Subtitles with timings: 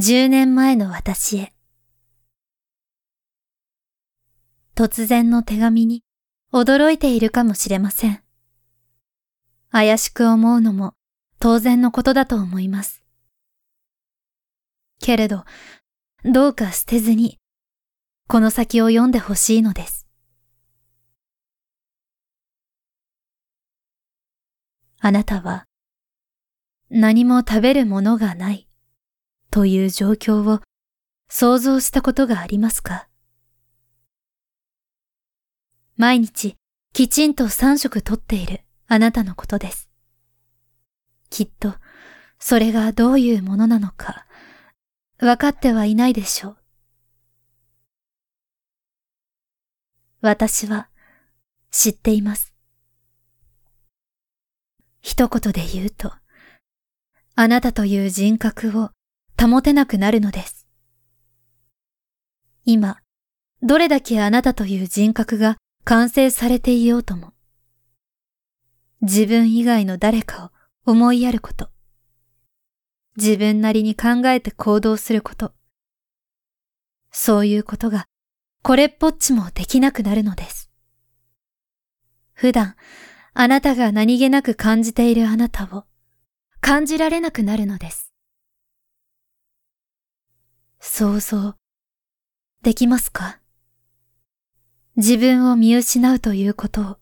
[0.00, 1.52] 10年前の私へ。
[4.74, 6.02] 突然の手紙に
[6.54, 8.22] 驚いているかもしれません。
[9.70, 10.94] 怪しく思うのも
[11.38, 13.04] 当然のことだと思います。
[15.02, 15.44] けれど、
[16.24, 17.38] どうか捨てずに、
[18.26, 20.06] この先を読んでほしいのです。
[24.98, 25.66] あなたは、
[26.88, 28.69] 何も食べるものがない
[29.50, 30.60] という状況を
[31.28, 33.08] 想像したことがありますか？
[35.96, 36.56] 毎日
[36.92, 39.90] きちんと3食とっているあなたのことです。
[41.28, 41.74] きっと
[42.38, 44.26] それがどういうものなのか
[45.18, 46.56] 分かってはいないでしょう。
[50.22, 50.88] 私は
[51.70, 52.54] 知っています。
[55.02, 56.12] 一言で言うと、
[57.36, 58.90] あなたという人格を
[59.40, 60.66] 保てなくなるのです。
[62.64, 62.98] 今、
[63.62, 67.32] どれだけあなたという人格が完成されていようとも、
[69.00, 70.52] 自分以外の誰か
[70.86, 71.70] を思いやること、
[73.16, 75.52] 自分なりに考えて行動すること、
[77.10, 78.06] そういうことが
[78.62, 80.70] これっぽっちもできなくなるのです。
[82.32, 82.76] 普段、
[83.34, 85.84] あなたが何気なく感じているあなたを
[86.60, 88.09] 感じられなくなるのです。
[90.82, 91.56] 想像
[92.62, 93.38] できますか？
[94.96, 96.96] 自分を見失うということを。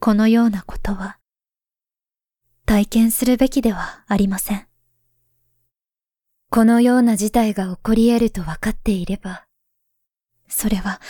[0.00, 1.18] このようなことは
[2.66, 4.66] 体験するべきではありません。
[6.50, 9.46] このような事態が起こり得ると分かっていれば、
[10.48, 11.00] それは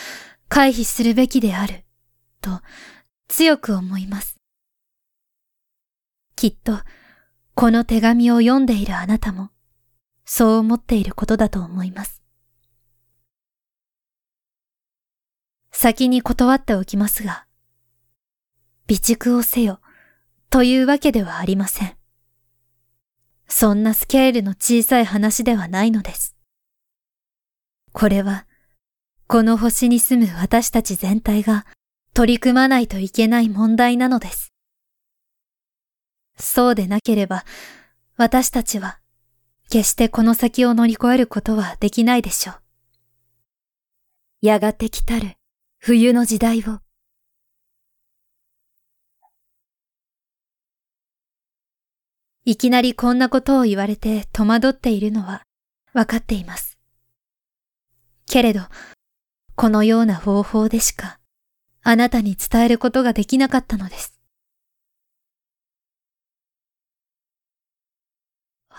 [0.47, 1.85] 回避するべきである、
[2.39, 2.61] と
[3.27, 4.35] 強く思います。
[6.35, 6.79] きっと、
[7.59, 9.49] この手紙を読んでいるあなたも、
[10.23, 12.21] そう思っていることだと思います。
[15.69, 17.47] 先に断っておきますが、
[18.87, 19.81] 備蓄をせよ、
[20.49, 21.97] というわけではありません。
[23.49, 26.37] そんなスケールの小さい話ではないのです。
[27.91, 28.47] これは、
[29.27, 31.65] この星に住む私たち全体が
[32.13, 34.53] 取り組まないといけない問題なのです。
[36.39, 37.45] そうでなければ、
[38.17, 38.99] 私たちは
[39.69, 42.55] 決してこの先を乗り越えることはできないでしょう。
[44.41, 45.35] やがて来たる
[45.77, 46.79] 冬の時代を。
[52.45, 55.43] いきなりこんなことを言われて戸惑っているのは
[55.93, 56.79] わかっています。
[58.27, 58.61] けれど、
[59.55, 61.19] このような方法でしか、
[61.83, 64.18] あなたに伝えることができなかったのです。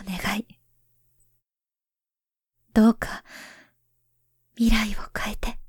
[0.00, 0.46] お願い。
[2.72, 3.24] どうか、
[4.56, 5.59] 未来を変えて。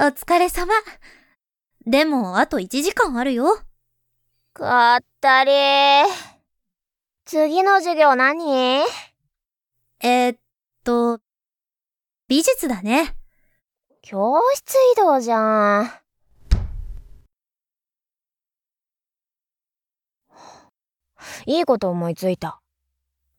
[0.00, 0.72] お疲れ様。
[1.84, 3.58] でも、あと1時間あるよ。
[4.52, 5.50] かったり
[7.24, 8.84] 次の授業何？
[10.00, 10.38] えー、っ
[10.84, 11.18] と、
[12.28, 13.16] 美術だね。
[14.00, 15.90] 教室移動じゃん。
[21.46, 22.60] いいこと思いついた。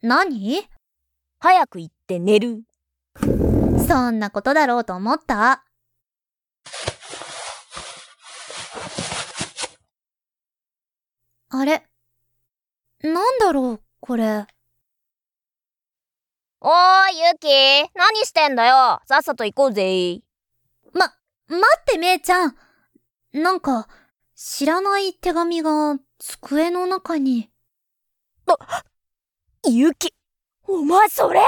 [0.01, 0.67] 何？
[1.39, 2.63] 早く行って寝る。
[3.87, 5.63] そんなことだろうと思った。
[11.51, 11.83] あれ？
[13.01, 14.45] なんだろう、これ。
[16.61, 19.01] おーい、ゆき何してんだよ。
[19.07, 20.21] さっさと行こうぜ。
[20.93, 21.07] ま、
[21.47, 22.55] 待ってめいちゃん。
[23.33, 23.87] なんか、
[24.35, 27.49] 知らない手紙が机の中に。
[28.45, 28.83] あ、
[29.67, 30.13] ゆき
[30.67, 31.39] お前それ。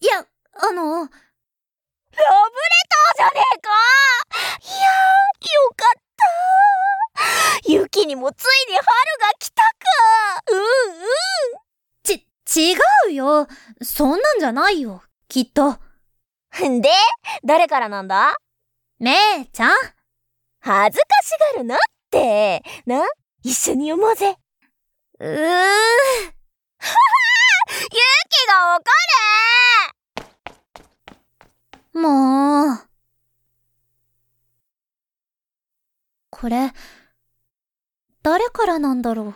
[0.00, 3.70] いや、あの、ラブレターじゃねえか。
[4.60, 5.95] いやー、よかった
[7.68, 9.68] 雪にもついに春が来たか
[10.52, 10.66] うんうん
[12.02, 12.26] ち、
[12.72, 12.76] 違
[13.08, 13.48] うよ。
[13.82, 15.02] そんなんじゃないよ。
[15.28, 15.78] きっと。
[16.68, 16.88] んで、
[17.44, 18.34] 誰からなんだ？
[18.98, 19.70] めいちゃん
[20.60, 21.78] 恥ずかしがるなっ
[22.10, 22.62] て。
[22.86, 23.04] な、
[23.42, 24.36] 一緒に読もうぜ。
[25.18, 25.28] うー。
[27.76, 27.90] 勇
[28.30, 28.84] 気がわか
[31.96, 32.88] もう。
[36.30, 36.70] これ、
[38.26, 39.34] 誰からなんだろう？